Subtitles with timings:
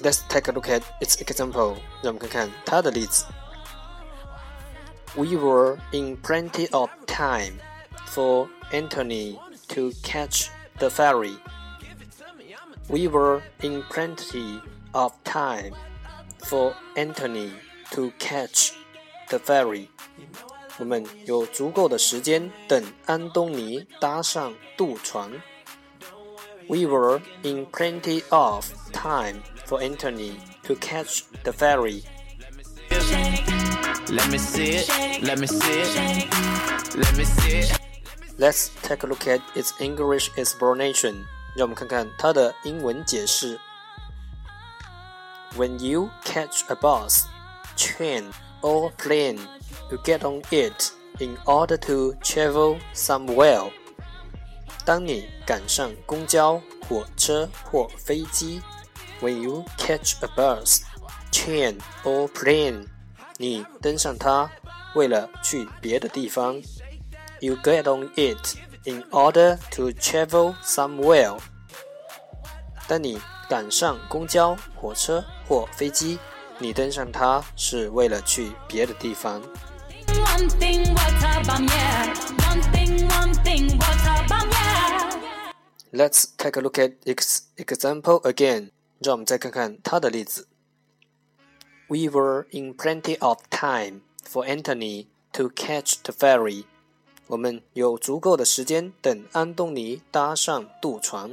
[0.00, 1.76] Let's take a look at its example.
[2.02, 3.24] 让我们看看它的例子。
[5.14, 7.60] We were in plenty of time
[8.06, 11.38] for Anthony to catch the ferry.
[12.88, 14.60] We were in plenty
[14.92, 15.72] of time
[16.40, 17.52] for Anthony
[17.92, 18.72] to catch
[19.28, 19.88] the ferry.
[20.78, 25.30] 我们有足够的时间等安东尼搭上渡船。
[26.68, 32.02] We were in plenty of time for Anthony to catch the ferry.
[34.08, 34.88] Let me see it.
[35.22, 35.96] Let me see it.
[36.94, 37.78] Let me see it.
[38.38, 41.26] Let's take a look at its English explanation.
[41.56, 43.58] 让我们看看它的英文解释。
[45.56, 47.24] When you catch a bus,
[47.76, 49.38] train, or plane,
[49.90, 53.70] you get on it in order to travel somewhere.
[54.84, 58.60] 当你赶上公交、火车或飞机
[59.20, 60.82] ，When you catch a bus,
[61.32, 62.86] train, or plane,
[63.38, 64.50] 你登上它，
[64.94, 66.62] 为了去别的地方。
[67.40, 71.38] You get on it in order to travel somewhere.
[72.88, 76.18] 当你赶上公交、火车或飞机，
[76.58, 79.42] 你登上它是为了去别的地方。
[80.36, 82.14] one thing, what's up, um, yeah.
[82.48, 85.20] One thing, one thing, what's up, um, yeah.
[85.92, 88.70] Let's take a look at its example again.
[89.00, 90.48] 让我们再看看它的例子。
[91.88, 96.64] We were in plenty of time for Anthony to catch the ferry.
[97.28, 101.30] 我们有足够的时间等安东尼搭上渡船。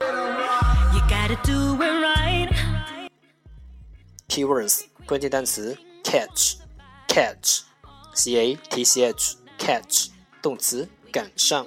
[0.00, 2.50] You gotta do it right.
[4.28, 6.56] Keywords 关键单词 catch
[7.08, 7.62] catch
[8.14, 10.10] c a t c h catch
[10.42, 11.66] 动词赶上。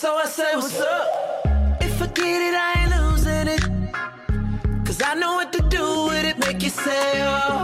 [0.00, 1.46] So I said, What's up?
[1.82, 3.60] If I get it, I ain't losing it.
[4.86, 7.59] Cause I know what to do with it, make you say, Oh,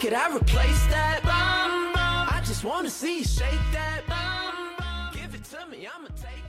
[0.00, 1.20] could I replace that?
[1.24, 4.00] I just wanna see you shake that.
[5.12, 6.39] Give it to me, I'ma take